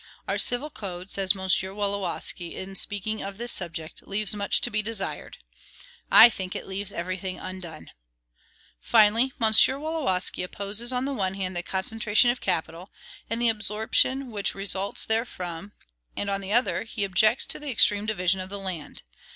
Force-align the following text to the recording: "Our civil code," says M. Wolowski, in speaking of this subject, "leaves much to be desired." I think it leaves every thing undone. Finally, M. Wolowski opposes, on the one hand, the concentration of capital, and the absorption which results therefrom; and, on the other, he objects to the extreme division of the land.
"Our 0.27 0.39
civil 0.39 0.71
code," 0.71 1.11
says 1.11 1.35
M. 1.37 1.41
Wolowski, 1.77 2.55
in 2.55 2.75
speaking 2.75 3.21
of 3.21 3.37
this 3.37 3.51
subject, 3.51 4.07
"leaves 4.07 4.33
much 4.33 4.59
to 4.61 4.71
be 4.71 4.81
desired." 4.81 5.37
I 6.09 6.27
think 6.27 6.55
it 6.55 6.65
leaves 6.67 6.91
every 6.91 7.17
thing 7.17 7.37
undone. 7.37 7.91
Finally, 8.79 9.25
M. 9.39 9.53
Wolowski 9.53 10.41
opposes, 10.43 10.91
on 10.91 11.05
the 11.05 11.13
one 11.13 11.35
hand, 11.35 11.55
the 11.55 11.61
concentration 11.61 12.31
of 12.31 12.41
capital, 12.41 12.89
and 13.29 13.39
the 13.39 13.49
absorption 13.49 14.31
which 14.31 14.55
results 14.55 15.05
therefrom; 15.05 15.71
and, 16.17 16.31
on 16.31 16.41
the 16.41 16.51
other, 16.51 16.81
he 16.81 17.03
objects 17.03 17.45
to 17.45 17.59
the 17.59 17.69
extreme 17.69 18.07
division 18.07 18.39
of 18.41 18.49
the 18.49 18.57
land. 18.57 19.03